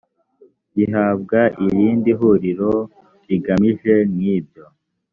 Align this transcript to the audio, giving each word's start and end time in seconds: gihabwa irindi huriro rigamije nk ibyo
gihabwa 0.75 1.39
irindi 1.65 2.11
huriro 2.19 2.73
rigamije 3.27 3.93
nk 4.13 4.21
ibyo 4.37 4.63